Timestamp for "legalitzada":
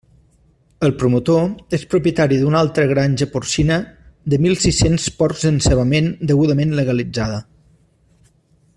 6.83-7.43